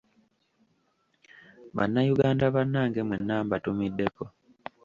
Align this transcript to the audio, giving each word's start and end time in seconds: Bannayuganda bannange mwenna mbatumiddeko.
Bannayuganda 1.75 2.45
bannange 2.55 3.01
mwenna 3.07 3.35
mbatumiddeko. 3.45 4.23